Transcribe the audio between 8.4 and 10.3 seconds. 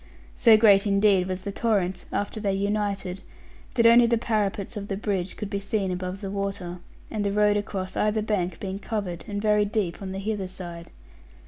being covered and very deep on the